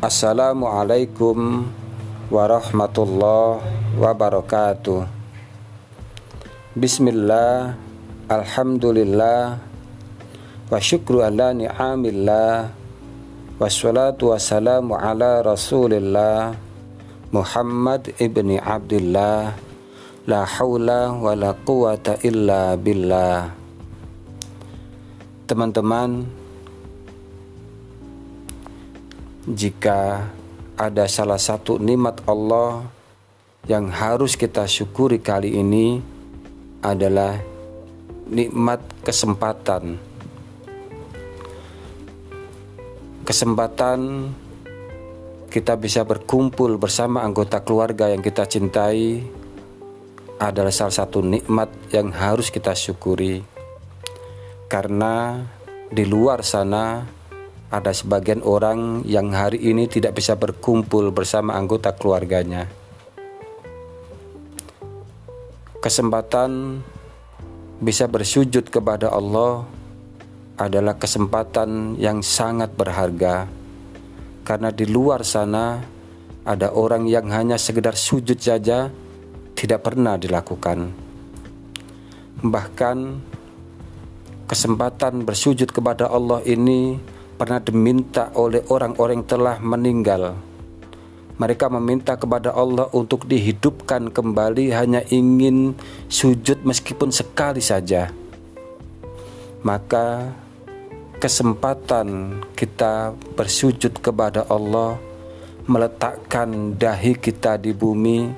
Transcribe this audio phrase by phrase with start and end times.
[0.00, 1.68] Assalamualaikum
[2.32, 3.60] warahmatullahi
[4.00, 5.04] wabarakatuh.
[6.72, 7.76] Bismillah
[8.24, 9.60] Alhamdulillah
[10.72, 12.72] Wa syukru ala ni'amillah
[13.60, 16.56] Wassalatu wassalamu ala rasulillah
[17.28, 19.52] Muhammad ibni Abdullah
[20.24, 23.52] La hawla wa la quwata illa billah.
[25.44, 26.39] Teman-teman
[29.50, 30.30] jika
[30.78, 32.86] ada salah satu nikmat Allah
[33.66, 35.98] yang harus kita syukuri kali ini
[36.80, 37.36] adalah
[38.30, 39.98] nikmat kesempatan.
[43.26, 44.30] Kesempatan
[45.50, 49.22] kita bisa berkumpul bersama anggota keluarga yang kita cintai
[50.40, 53.42] adalah salah satu nikmat yang harus kita syukuri.
[54.70, 55.42] Karena
[55.90, 57.02] di luar sana
[57.70, 62.66] ada sebagian orang yang hari ini tidak bisa berkumpul bersama anggota keluarganya.
[65.78, 66.82] Kesempatan
[67.78, 69.64] bisa bersujud kepada Allah
[70.58, 73.48] adalah kesempatan yang sangat berharga,
[74.44, 75.80] karena di luar sana
[76.44, 78.90] ada orang yang hanya sekedar sujud saja
[79.56, 80.90] tidak pernah dilakukan.
[82.44, 82.98] Bahkan
[84.50, 86.98] kesempatan bersujud kepada Allah ini
[87.40, 90.36] pernah diminta oleh orang-orang yang telah meninggal.
[91.40, 95.72] Mereka meminta kepada Allah untuk dihidupkan kembali hanya ingin
[96.12, 98.12] sujud meskipun sekali saja.
[99.64, 100.36] Maka
[101.16, 105.00] kesempatan kita bersujud kepada Allah
[105.64, 108.28] meletakkan dahi kita di bumi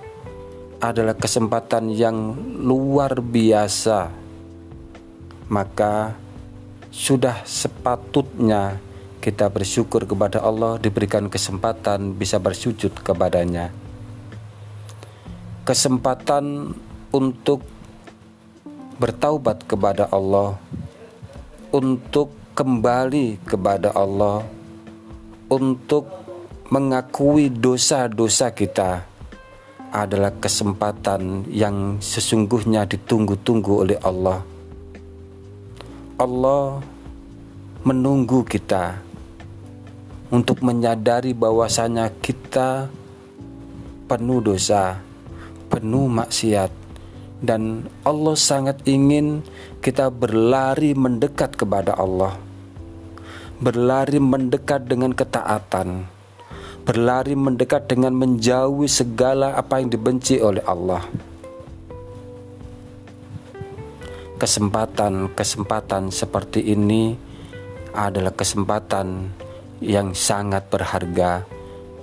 [0.79, 4.15] adalah kesempatan yang luar biasa.
[5.51, 6.15] Maka
[6.95, 8.92] sudah sepatutnya
[9.23, 13.71] kita bersyukur kepada Allah diberikan kesempatan bisa bersujud kepadanya.
[15.63, 16.75] Kesempatan
[17.15, 17.63] untuk
[18.99, 20.59] bertaubat kepada Allah,
[21.71, 24.43] untuk kembali kepada Allah,
[25.47, 26.11] untuk
[26.67, 29.07] mengakui dosa-dosa kita
[29.95, 34.43] adalah kesempatan yang sesungguhnya ditunggu-tunggu oleh Allah.
[36.19, 36.83] Allah
[37.87, 39.12] menunggu kita
[40.33, 42.89] untuk menyadari bahwasanya kita
[44.09, 44.97] penuh dosa,
[45.69, 46.73] penuh maksiat
[47.45, 49.45] dan Allah sangat ingin
[49.85, 52.41] kita berlari mendekat kepada Allah.
[53.61, 56.09] Berlari mendekat dengan ketaatan.
[56.83, 61.07] Berlari mendekat dengan menjauhi segala apa yang dibenci oleh Allah.
[64.41, 67.15] Kesempatan-kesempatan seperti ini
[67.95, 69.31] adalah kesempatan
[69.83, 71.43] yang sangat berharga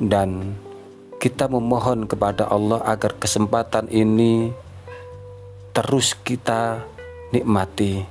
[0.03, 0.55] dan
[1.19, 4.51] kita memohon kepada Allah agar kesempatan ini
[5.75, 6.83] terus kita
[7.31, 8.03] nikmati.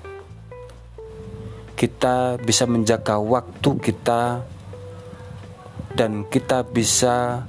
[1.79, 4.43] Kita bisa menjaga waktu kita
[5.95, 7.47] dan kita bisa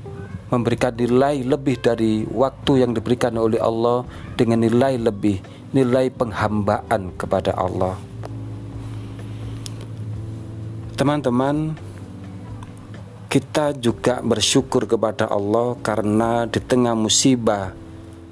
[0.49, 5.41] memberikan nilai lebih dari waktu yang diberikan oleh Allah dengan nilai lebih,
[5.73, 7.97] nilai penghambaan kepada Allah.
[10.97, 11.79] Teman-teman,
[13.29, 17.77] kita juga bersyukur kepada Allah karena di tengah musibah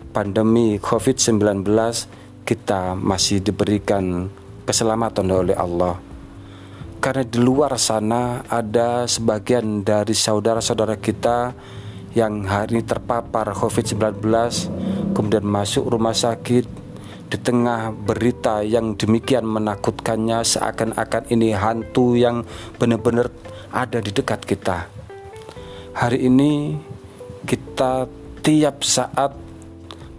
[0.09, 1.62] pandemi COVID-19
[2.41, 4.25] kita masih diberikan
[4.66, 6.02] keselamatan oleh Allah.
[6.97, 11.53] Karena di luar sana ada sebagian dari saudara-saudara kita
[12.18, 14.02] yang hari ini terpapar COVID-19
[15.13, 16.66] kemudian masuk rumah sakit
[17.30, 22.41] di tengah berita yang demikian menakutkannya seakan-akan ini hantu yang
[22.81, 23.30] benar-benar
[23.72, 24.88] ada di dekat kita.
[25.97, 26.78] Hari ini
[27.44, 28.05] kita
[28.45, 29.33] tiap saat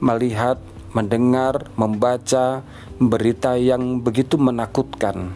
[0.02, 0.58] melihat,
[0.94, 2.62] mendengar, membaca
[2.98, 5.32] berita yang begitu menakutkan.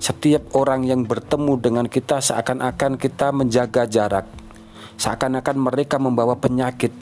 [0.00, 4.26] Setiap orang yang bertemu dengan kita seakan-akan kita menjaga jarak.
[4.96, 6.92] Seakan-akan mereka membawa penyakit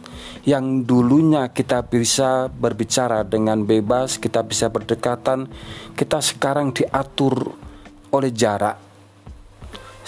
[0.47, 5.51] yang dulunya kita bisa berbicara dengan bebas, kita bisa berdekatan,
[5.99, 7.55] kita sekarang diatur
[8.13, 8.89] oleh jarak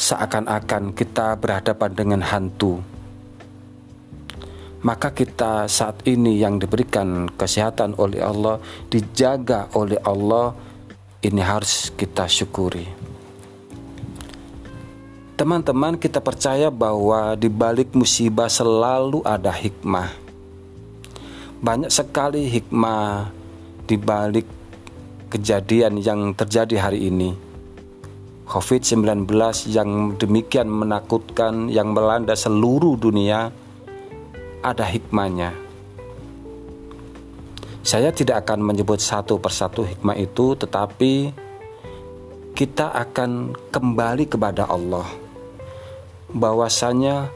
[0.00, 2.81] seakan-akan kita berhadapan dengan hantu.
[4.81, 8.56] Maka kita saat ini yang diberikan kesehatan oleh Allah
[8.88, 10.56] dijaga oleh Allah
[11.20, 12.88] ini harus kita syukuri.
[15.37, 20.17] Teman-teman kita percaya bahwa di balik musibah selalu ada hikmah.
[21.61, 23.29] Banyak sekali hikmah
[23.85, 24.49] di balik
[25.29, 27.50] kejadian yang terjadi hari ini
[28.50, 29.31] COVID-19
[29.70, 33.55] yang demikian menakutkan yang melanda seluruh dunia
[34.58, 35.55] ada hikmahnya.
[37.87, 41.31] Saya tidak akan menyebut satu persatu hikmah itu, tetapi
[42.58, 45.06] kita akan kembali kepada Allah.
[46.35, 47.31] Bahwasanya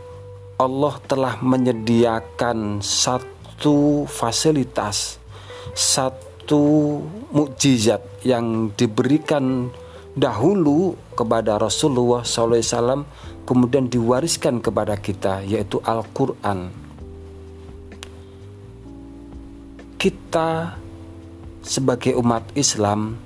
[0.59, 5.23] Allah telah menyediakan satu fasilitas,
[5.79, 6.99] satu
[7.31, 9.71] mukjizat yang diberikan
[10.15, 13.03] dahulu kepada Rasulullah SAW
[13.45, 16.71] kemudian diwariskan kepada kita yaitu Al-Quran.
[19.99, 20.79] Kita
[21.65, 23.17] sebagai umat Islam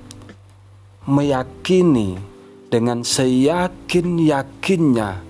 [1.05, 2.17] meyakini
[2.69, 5.21] dengan seyakin-yakinnya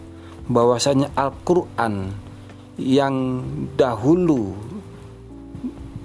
[0.50, 2.14] bahwasanya Al-Quran
[2.80, 3.44] yang
[3.76, 4.56] dahulu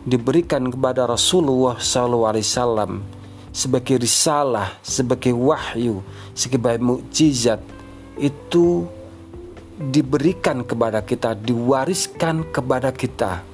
[0.04, 3.13] diberikan kepada Rasulullah SAW
[3.54, 6.02] sebagai risalah, sebagai wahyu,
[6.34, 7.62] sebagai mukjizat
[8.18, 8.82] itu
[9.78, 13.46] diberikan kepada kita, diwariskan kepada kita.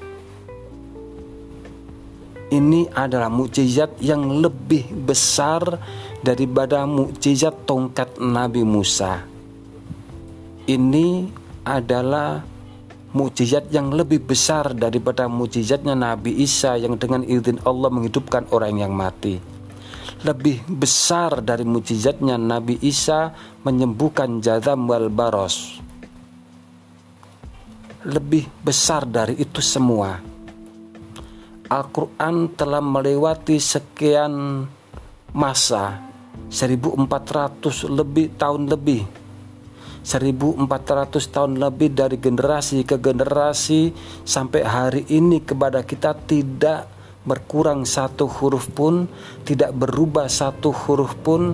[2.50, 5.62] Ini adalah mukjizat yang lebih besar
[6.24, 9.22] daripada mukjizat tongkat Nabi Musa.
[10.66, 11.30] Ini
[11.62, 12.42] adalah
[13.14, 18.90] mukjizat yang lebih besar daripada mukjizatnya Nabi Isa yang dengan izin Allah menghidupkan orang yang
[18.90, 19.59] mati
[20.20, 23.32] lebih besar dari mujizatnya Nabi Isa
[23.64, 25.80] menyembuhkan jadam wal baros.
[28.04, 30.20] Lebih besar dari itu semua.
[31.70, 34.66] Al-Quran telah melewati sekian
[35.30, 36.02] masa
[36.50, 39.02] 1400 lebih tahun lebih
[40.00, 43.92] 1400 tahun lebih dari generasi ke generasi
[44.24, 49.04] sampai hari ini kepada kita tidak berkurang satu huruf pun,
[49.44, 51.52] tidak berubah satu huruf pun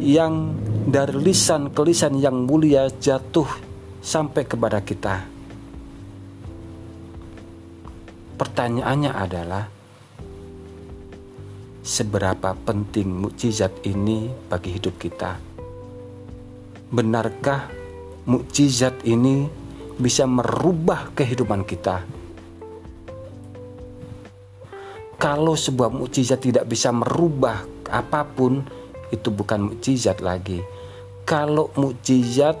[0.00, 0.56] yang
[0.88, 3.46] dari lisan ke lisan yang mulia jatuh
[4.00, 5.28] sampai kepada kita.
[8.40, 9.64] Pertanyaannya adalah
[11.84, 15.36] seberapa penting mukjizat ini bagi hidup kita?
[16.88, 17.68] Benarkah
[18.24, 19.44] mukjizat ini
[20.00, 22.19] bisa merubah kehidupan kita?
[25.20, 27.60] Kalau sebuah mukjizat tidak bisa merubah
[27.92, 28.64] apa pun,
[29.12, 30.64] itu bukan mukjizat lagi.
[31.28, 32.56] Kalau mukjizat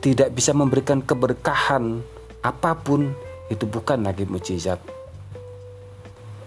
[0.00, 2.00] tidak bisa memberikan keberkahan
[2.40, 3.12] apa pun,
[3.52, 4.80] itu bukan lagi mukjizat.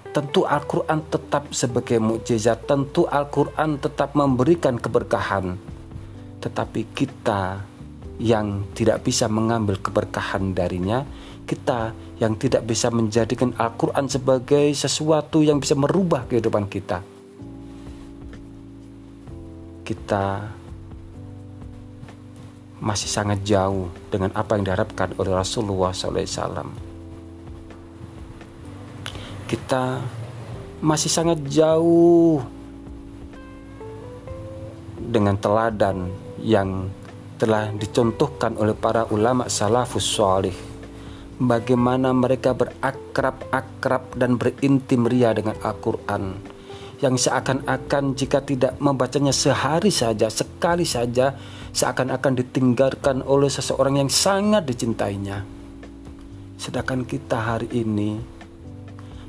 [0.10, 5.54] Tentu Al-Quran tetap sebagai mukjizat, tentu Al-Quran tetap memberikan keberkahan.
[6.42, 7.62] Tetapi kita
[8.18, 11.06] yang tidak bisa mengambil keberkahan darinya,
[11.44, 11.92] kita
[12.24, 17.04] yang tidak bisa menjadikan Al-Quran sebagai sesuatu yang bisa merubah kehidupan kita.
[19.84, 20.48] Kita
[22.80, 26.72] masih sangat jauh dengan apa yang diharapkan oleh Rasulullah SAW.
[29.48, 30.00] Kita
[30.84, 32.44] masih sangat jauh
[35.00, 36.08] dengan teladan
[36.40, 36.88] yang
[37.36, 40.73] telah dicontohkan oleh para ulama salafus salih
[41.48, 46.54] bagaimana mereka berakrab-akrab dan berintim ria dengan Al-Quran
[47.04, 51.36] yang seakan-akan jika tidak membacanya sehari saja, sekali saja,
[51.76, 55.44] seakan-akan ditinggalkan oleh seseorang yang sangat dicintainya.
[56.56, 58.16] Sedangkan kita hari ini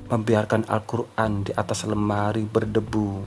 [0.06, 3.26] membiarkan Al-Quran di atas lemari berdebu,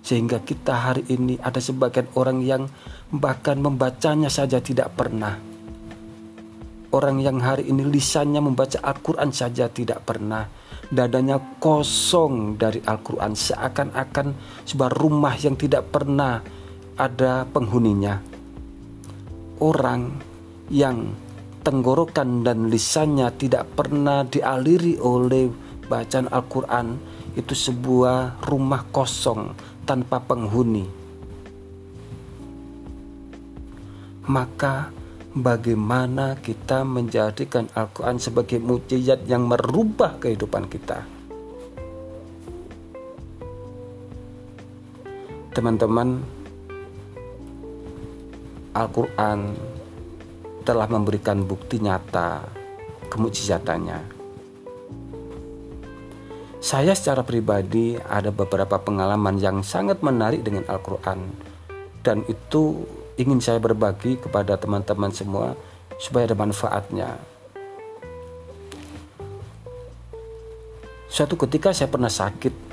[0.00, 2.64] sehingga kita hari ini ada sebagian orang yang
[3.12, 5.57] bahkan membacanya saja tidak pernah
[6.88, 10.48] Orang yang hari ini lisannya membaca Al-Quran saja tidak pernah.
[10.88, 13.36] Dadanya kosong dari Al-Quran.
[13.36, 14.26] Seakan-akan
[14.64, 16.40] sebuah rumah yang tidak pernah
[16.96, 18.16] ada penghuninya.
[19.60, 20.16] Orang
[20.72, 21.12] yang
[21.60, 25.52] tenggorokan dan lisannya tidak pernah dialiri oleh
[25.88, 26.86] bacaan Al-Quran
[27.36, 29.52] Itu sebuah rumah kosong
[29.84, 30.88] tanpa penghuni.
[34.26, 34.97] Maka
[35.42, 41.02] bagaimana kita menjadikan Al-Quran sebagai mujizat yang merubah kehidupan kita.
[45.54, 46.22] Teman-teman,
[48.74, 49.58] Al-Quran
[50.62, 52.44] telah memberikan bukti nyata
[53.10, 54.20] kemujizatannya.
[56.58, 61.48] Saya secara pribadi ada beberapa pengalaman yang sangat menarik dengan Al-Quran
[62.02, 62.84] dan itu
[63.18, 65.58] ingin saya berbagi kepada teman-teman semua
[65.98, 67.18] supaya ada manfaatnya.
[71.10, 72.70] Suatu ketika saya pernah sakit.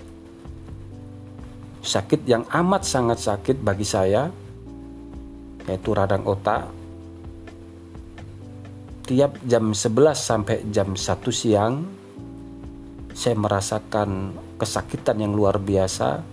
[1.85, 4.25] sakit yang amat sangat sakit bagi saya
[5.69, 6.65] yaitu radang otak
[9.05, 10.97] tiap jam 11 sampai jam 1
[11.29, 11.85] siang
[13.13, 16.25] saya merasakan kesakitan yang luar biasa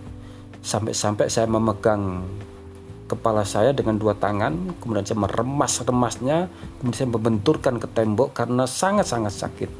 [0.65, 2.25] sampai-sampai saya memegang
[3.13, 6.37] kepala saya dengan dua tangan kemudian saya meremas-remasnya
[6.81, 9.71] kemudian saya membenturkan ke tembok karena sangat-sangat sakit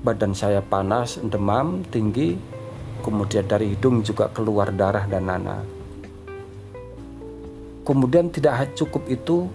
[0.00, 2.34] badan saya panas demam tinggi
[3.04, 5.62] kemudian dari hidung juga keluar darah dan nanah
[7.86, 9.46] kemudian tidak cukup itu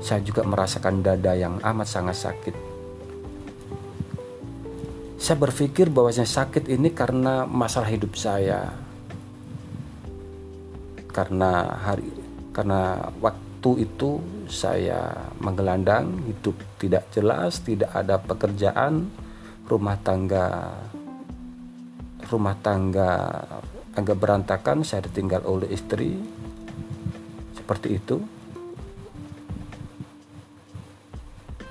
[0.00, 2.56] saya juga merasakan dada yang amat sangat sakit.
[5.20, 8.72] Saya berpikir bahwasanya sakit ini karena masalah hidup saya.
[11.10, 12.06] Karena hari
[12.50, 14.18] karena waktu itu
[14.50, 19.10] saya menggelandang, hidup tidak jelas, tidak ada pekerjaan,
[19.70, 20.74] rumah tangga
[22.30, 23.42] rumah tangga
[23.94, 26.14] agak berantakan, saya ditinggal oleh istri.
[27.58, 28.16] Seperti itu.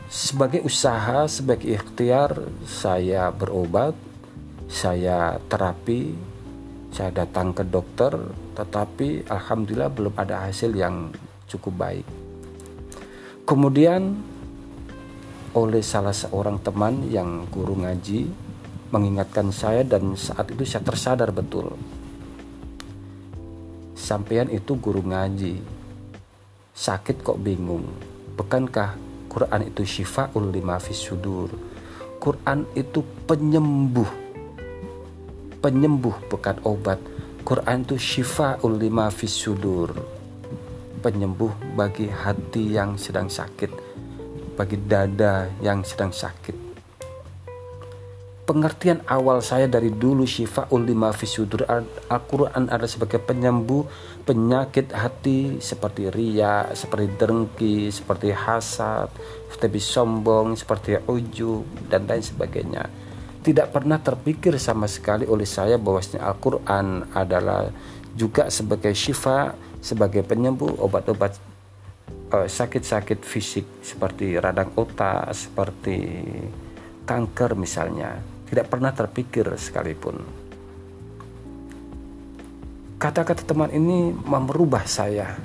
[0.10, 3.93] Sebagai usaha, sebagai ikhtiar, saya berobat,
[4.67, 6.13] saya terapi,
[6.89, 8.12] saya datang ke dokter,
[8.58, 11.13] tetapi alhamdulillah belum ada hasil yang
[11.46, 12.05] cukup baik.
[13.46, 14.13] Kemudian
[15.58, 18.29] oleh salah seorang teman yang guru ngaji
[18.93, 21.74] mengingatkan saya dan saat itu saya tersadar betul.
[23.98, 25.62] Sampean itu guru ngaji.
[26.74, 27.86] Sakit kok bingung.
[28.38, 28.98] Bukankah
[29.29, 31.53] Quran itu syifaul lima sudur.
[32.17, 34.29] Quran itu penyembuh.
[35.60, 37.00] Penyembuh bukan obat.
[37.44, 39.92] Quran itu syifaul lima sudur.
[41.00, 43.72] Penyembuh bagi hati yang sedang sakit,
[44.56, 46.70] bagi dada yang sedang sakit
[48.50, 51.70] pengertian awal saya dari dulu syifa lima fisudur
[52.10, 53.86] Al-Quran ada sebagai penyembuh
[54.25, 59.13] penyakit hati seperti ria, seperti dengki, seperti hasad,
[59.54, 61.62] seperti sombong, seperti ujub
[61.94, 62.89] dan lain sebagainya.
[63.50, 67.74] Tidak pernah terpikir sama sekali oleh saya bahwasanya Al-Quran adalah
[68.13, 71.34] juga sebagai syifa, sebagai penyembuh obat-obat
[72.29, 75.98] uh, sakit-sakit fisik seperti radang otak, seperti
[77.10, 78.22] kanker misalnya
[78.53, 80.22] tidak pernah terpikir sekalipun.
[83.01, 85.41] Kata-kata teman ini merubah saya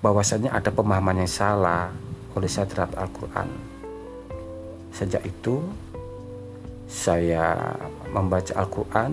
[0.00, 1.92] bahwasanya ada pemahaman yang salah
[2.32, 3.76] oleh saya terhadap Al-Quran.
[4.96, 5.60] Sejak itu
[6.86, 7.74] saya
[8.14, 9.12] membaca Al-Quran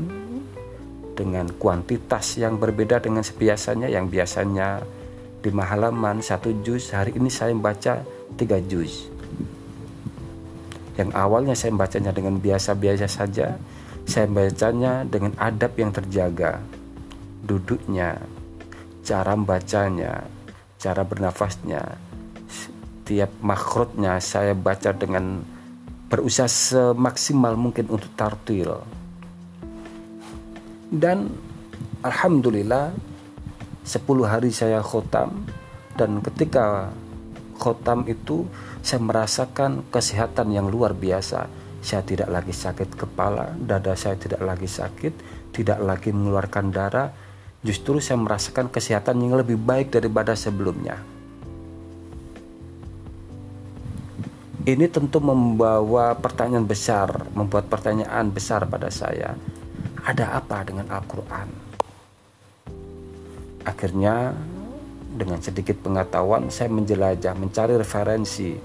[1.14, 3.90] dengan kuantitas yang berbeda dengan sebiasanya.
[3.90, 4.82] Yang biasanya
[5.44, 6.94] lima halaman satu juz.
[6.94, 8.06] Hari ini saya membaca
[8.38, 9.10] tiga juz.
[10.94, 13.58] Yang awalnya saya membacanya dengan biasa-biasa saja,
[14.06, 16.62] saya membacanya dengan adab yang terjaga.
[17.44, 18.22] Duduknya,
[19.02, 20.22] cara membacanya,
[20.78, 21.98] cara bernafasnya,
[23.04, 25.44] tiap makrotnya saya baca dengan
[26.14, 28.86] berusaha semaksimal mungkin untuk tartil.
[30.94, 31.34] Dan
[32.06, 32.94] Alhamdulillah
[33.82, 35.42] 10 hari saya khotam
[35.98, 36.94] dan ketika
[37.58, 38.46] khotam itu
[38.86, 41.50] saya merasakan kesehatan yang luar biasa.
[41.82, 45.14] Saya tidak lagi sakit kepala, dada saya tidak lagi sakit,
[45.50, 47.10] tidak lagi mengeluarkan darah.
[47.66, 51.13] Justru saya merasakan kesehatan yang lebih baik daripada sebelumnya.
[54.64, 59.36] Ini tentu membawa pertanyaan besar, membuat pertanyaan besar pada saya.
[60.08, 61.52] Ada apa dengan Al-Quran?
[63.68, 64.32] Akhirnya
[65.20, 68.56] dengan sedikit pengetahuan saya menjelajah, mencari referensi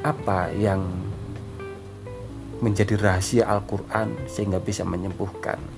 [0.00, 0.80] apa yang
[2.64, 5.77] menjadi rahasia Al-Quran sehingga bisa menyembuhkan.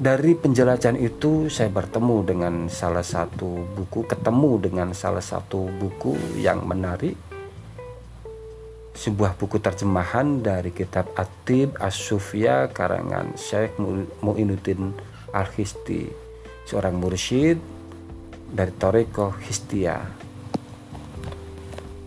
[0.00, 6.64] Dari penjelajahan itu saya bertemu dengan salah satu buku, ketemu dengan salah satu buku yang
[6.64, 7.20] menarik.
[8.96, 13.76] Sebuah buku terjemahan dari kitab Atib As-Sufya karangan Syekh
[14.24, 14.96] Mu'inuddin
[15.36, 16.08] Al-Histi,
[16.64, 17.60] seorang mursyid
[18.56, 20.00] dari Toriko Histia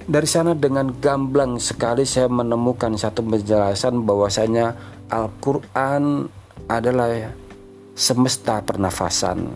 [0.04, 4.76] dari sana dengan gamblang sekali saya menemukan satu penjelasan bahwasanya
[5.08, 6.28] Al-Quran
[6.68, 7.32] adalah
[7.94, 9.54] semesta pernafasan.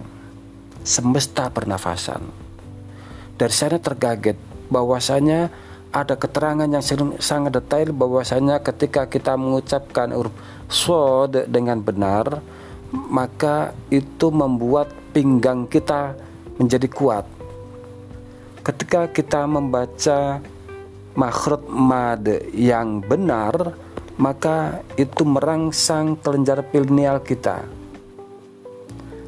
[0.85, 2.21] Semesta pernafasan.
[3.37, 4.37] Dari sana tergaget
[4.69, 5.49] bahwasanya
[5.91, 6.83] ada keterangan yang
[7.17, 10.33] sangat detail bahwasanya ketika kita mengucapkan huruf
[10.69, 12.43] sod dengan benar
[12.91, 16.15] maka itu membuat pinggang kita
[16.61, 17.25] menjadi kuat.
[18.63, 20.43] Ketika kita membaca
[21.17, 23.73] makhraj mad yang benar
[24.17, 27.76] maka itu merangsang kelenjar pineal kita.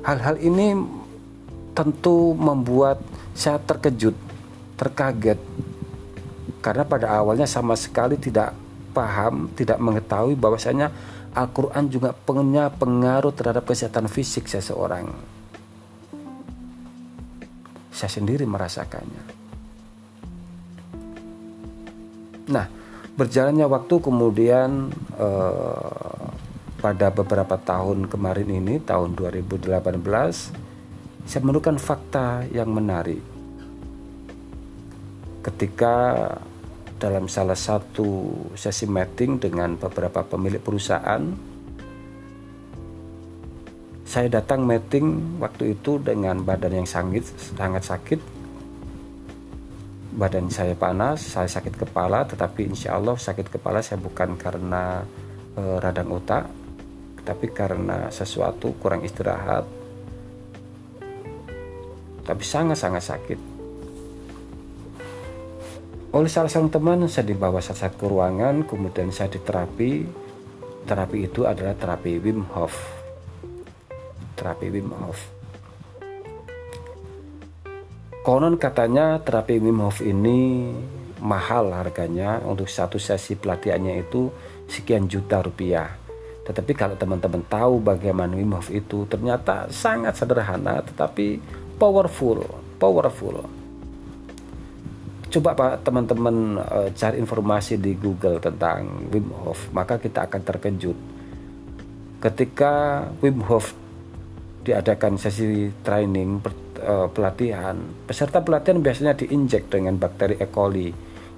[0.03, 0.75] Hal-hal ini
[1.75, 3.03] tentu membuat
[3.35, 4.15] saya terkejut,
[4.75, 5.39] terkaget,
[6.59, 8.51] karena pada awalnya sama sekali tidak
[8.91, 10.91] paham, tidak mengetahui bahwasanya
[11.31, 15.07] Al-Quran juga punya pengaruh terhadap kesehatan fisik seseorang.
[17.95, 19.23] Saya sendiri merasakannya.
[22.49, 22.65] Nah,
[23.15, 26.18] berjalannya waktu kemudian eh,
[26.79, 29.75] pada beberapa tahun kemarin ini, tahun 2018,
[31.27, 33.21] saya menemukan fakta yang menarik.
[35.43, 35.95] Ketika
[36.99, 41.21] dalam salah satu sesi meeting dengan beberapa pemilik perusahaan,
[44.09, 48.39] saya datang meeting waktu itu dengan badan yang sangat sangat sakit
[50.19, 55.07] badan saya panas, saya sakit kepala, tetapi insya Allah sakit kepala saya bukan karena
[55.55, 56.49] e, radang otak,
[57.29, 59.69] tapi karena sesuatu kurang istirahat,
[62.25, 63.39] tapi sangat-sangat sakit.
[66.09, 70.25] Oleh salah seorang teman saya dibawa saat ke ruangan, kemudian saya diterapi.
[70.89, 72.73] Terapi itu adalah terapi Wim Hof.
[74.33, 75.37] Terapi Wim Hof
[78.25, 80.69] Konon katanya terapi Wim Hof ini
[81.21, 84.33] mahal harganya untuk satu sesi pelatihannya itu
[84.65, 86.08] sekian juta rupiah.
[86.49, 91.37] Tetapi kalau teman-teman tahu bagaimana Wim Hof itu ternyata sangat sederhana tetapi
[91.77, 92.41] powerful,
[92.81, 93.45] powerful.
[95.29, 100.97] Coba Pak teman-teman uh, cari informasi di Google tentang Wim Hof, maka kita akan terkejut.
[102.17, 103.77] Ketika Wim Hof
[104.65, 106.41] diadakan sesi training
[106.81, 107.77] uh, pelatihan,
[108.09, 110.49] peserta pelatihan biasanya diinjek dengan bakteri E.
[110.49, 110.89] coli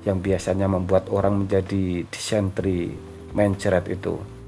[0.08, 2.96] yang biasanya membuat orang menjadi disentri,
[3.36, 4.41] mencret itu.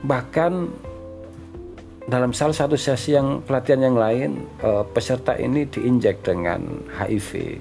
[0.00, 0.52] Bahkan
[2.10, 4.30] dalam salah satu sesi yang pelatihan yang lain,
[4.64, 7.60] uh, peserta ini diinjek dengan HIV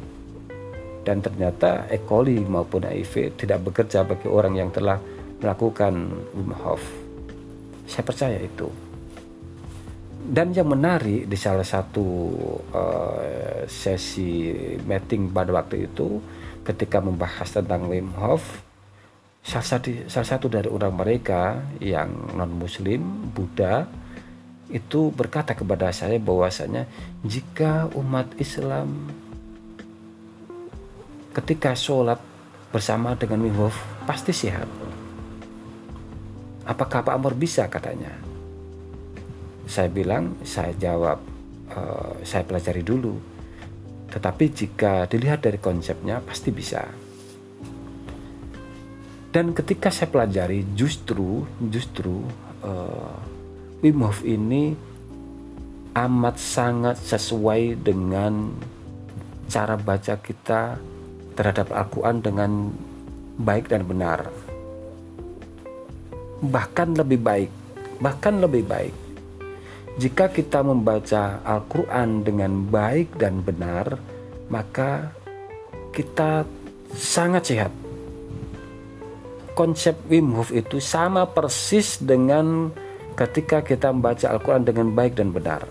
[1.03, 2.01] dan ternyata E.
[2.03, 4.99] coli maupun HIV tidak bekerja bagi orang yang telah
[5.39, 5.93] melakukan
[6.35, 6.83] Wim Hof.
[7.89, 8.89] Saya percaya itu
[10.29, 12.05] dan yang menarik di salah satu
[12.69, 14.53] uh, sesi
[14.85, 16.21] meeting pada waktu itu
[16.61, 18.61] ketika membahas tentang Wim Hof
[19.49, 23.89] salah satu, dari orang mereka yang non muslim Buddha
[24.69, 26.85] itu berkata kepada saya bahwasanya
[27.25, 29.09] jika umat Islam
[31.33, 32.21] ketika sholat
[32.69, 33.73] bersama dengan Wim Hof
[34.05, 34.69] pasti sehat
[36.69, 38.29] apakah Pak Amor bisa katanya
[39.69, 41.21] saya bilang, saya jawab,
[41.69, 41.79] e,
[42.25, 43.13] saya pelajari dulu.
[44.09, 46.81] Tetapi jika dilihat dari konsepnya, pasti bisa.
[49.29, 52.25] Dan ketika saya pelajari, justru, justru
[52.65, 53.13] uh,
[53.85, 54.73] Wim Hof ini
[55.93, 58.49] amat sangat sesuai dengan
[59.49, 60.81] cara baca kita
[61.37, 62.51] terhadap Al-Quran dengan
[63.37, 64.33] baik dan benar.
[66.41, 67.51] Bahkan lebih baik,
[68.01, 68.95] bahkan lebih baik
[69.99, 73.99] jika kita membaca Al-Quran dengan baik dan benar,
[74.47, 75.11] maka
[75.91, 76.47] kita
[76.95, 77.73] sangat sehat.
[79.59, 82.71] Konsep Wim Hof itu sama persis dengan
[83.19, 85.67] ketika kita membaca Al-Quran dengan baik dan benar.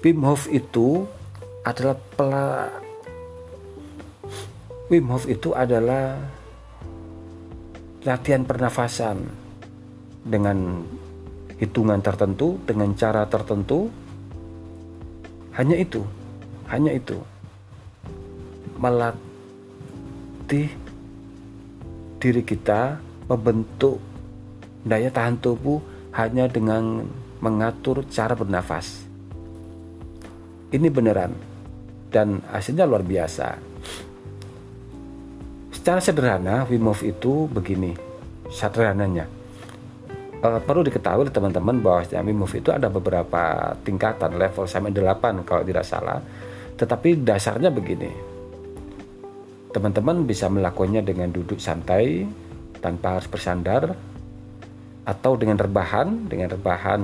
[0.00, 1.04] Wim Hof itu
[1.68, 2.72] adalah pela
[4.88, 6.16] Wim Hof itu adalah
[8.08, 9.28] latihan pernafasan
[10.24, 10.80] dengan
[11.60, 13.92] hitungan tertentu dengan cara tertentu
[15.60, 16.00] hanya itu
[16.72, 17.20] hanya itu
[18.80, 20.72] melatih
[22.22, 23.98] diri kita membentuk
[24.86, 25.82] daya tahan tubuh
[26.14, 27.02] hanya dengan
[27.42, 29.02] mengatur cara bernafas.
[30.70, 31.34] Ini beneran
[32.14, 33.58] dan hasilnya luar biasa.
[35.74, 37.90] Secara sederhana Wim Hof itu begini
[38.46, 39.26] sederhananya.
[40.42, 45.62] Uh, perlu diketahui teman-teman bahwa Xiaomi Move itu ada beberapa tingkatan level sampai 8 kalau
[45.62, 46.18] tidak salah.
[46.74, 48.31] Tetapi dasarnya begini
[49.72, 52.28] teman-teman bisa melakukannya dengan duduk santai
[52.78, 53.96] tanpa harus bersandar
[55.02, 57.02] atau dengan rebahan dengan rebahan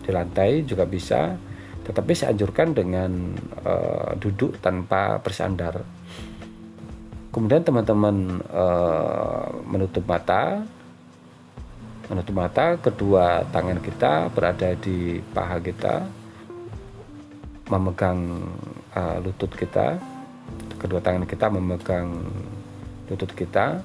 [0.00, 1.36] di lantai juga bisa
[1.84, 5.84] tetapi saya anjurkan dengan uh, duduk tanpa bersandar.
[7.28, 10.64] Kemudian teman-teman uh, menutup mata
[12.08, 16.04] menutup mata, kedua tangan kita berada di paha kita,
[17.72, 18.44] memegang
[18.92, 19.96] uh, lutut kita,
[20.84, 22.12] kedua tangan kita memegang
[23.08, 23.80] lutut kita,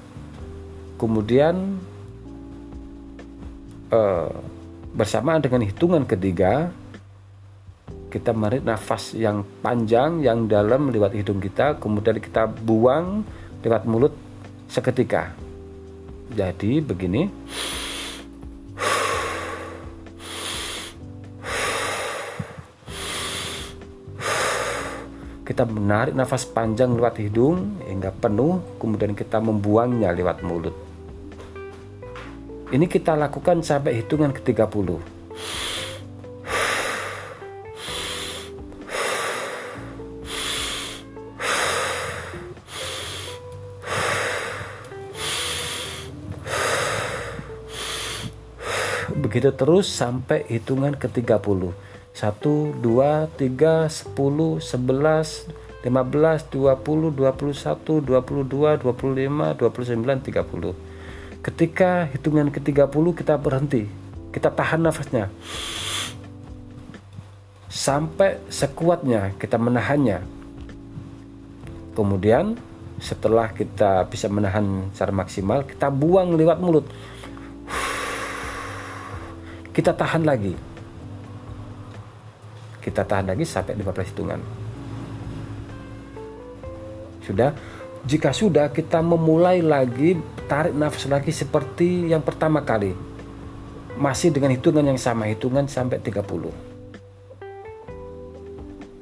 [0.99, 1.79] Kemudian
[3.88, 4.35] uh,
[4.91, 6.75] bersamaan dengan hitungan ketiga
[8.12, 13.23] kita menarik nafas yang panjang yang dalam lewat hidung kita kemudian kita buang
[13.63, 14.12] lewat mulut
[14.67, 15.31] seketika.
[16.35, 17.31] Jadi begini
[25.60, 30.72] kita menarik nafas panjang lewat hidung hingga penuh kemudian kita membuangnya lewat mulut
[32.72, 34.88] ini kita lakukan sampai hitungan ke-30.
[49.19, 51.88] Begitu terus sampai hitungan ke-30.
[52.13, 60.89] 1 2 3 10 11 15 20 21 22 25 29 30
[61.39, 63.88] Ketika hitungan ke-30 kita berhenti,
[64.36, 65.32] kita tahan nafasnya.
[67.72, 70.19] Sampai sekuatnya kita menahannya.
[71.95, 72.60] Kemudian
[73.00, 76.84] setelah kita bisa menahan secara maksimal, kita buang lewat mulut.
[79.72, 80.60] Kita tahan lagi.
[82.80, 84.39] Kita tahan lagi sampai 15 hitungan.
[87.24, 87.52] Sudah?
[88.08, 90.15] Jika sudah, kita memulai lagi
[90.48, 92.96] tarik nafas lagi seperti yang pertama kali.
[94.00, 96.24] Masih dengan hitungan yang sama, hitungan sampai 30.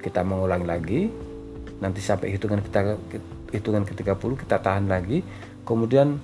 [0.02, 1.14] Kita mengulang lagi,
[1.78, 2.98] nanti sampai hitungan kita
[3.54, 5.22] hitungan ke-30 kita tahan lagi,
[5.64, 6.18] kemudian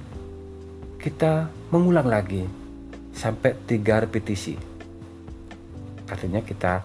[0.97, 2.43] kita mengulang lagi
[3.13, 4.57] sampai tiga repetisi.
[6.09, 6.83] Artinya kita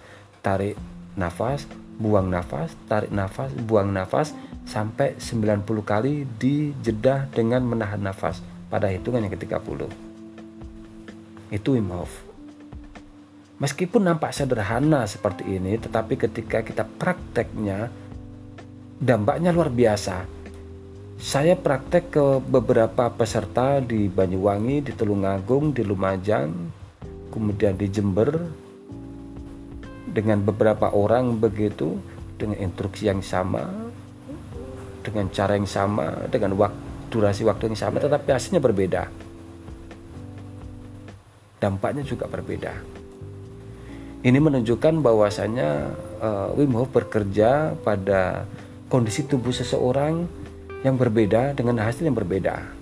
[0.49, 0.81] tarik
[1.13, 1.69] nafas,
[2.01, 4.33] buang nafas, tarik nafas, buang nafas
[4.65, 8.41] sampai 90 kali di jeda dengan menahan nafas
[8.73, 9.85] pada hitungan yang ke-30.
[11.53, 12.25] Itu Wim Hof.
[13.61, 17.93] Meskipun nampak sederhana seperti ini, tetapi ketika kita prakteknya,
[18.97, 20.25] dampaknya luar biasa.
[21.19, 26.55] Saya praktek ke beberapa peserta di Banyuwangi, di Tulungagung, di Lumajang,
[27.35, 28.31] kemudian di Jember,
[30.19, 31.95] dengan beberapa orang begitu,
[32.35, 33.71] dengan instruksi yang sama,
[35.07, 36.75] dengan cara yang sama, dengan waktu,
[37.07, 39.07] durasi waktu yang sama, tetapi hasilnya berbeda.
[41.63, 42.75] Dampaknya juga berbeda.
[44.27, 48.43] Ini menunjukkan bahwasanya uh, Wim Hof bekerja pada
[48.91, 50.27] kondisi tubuh seseorang
[50.83, 52.78] yang berbeda dengan hasil yang berbeda.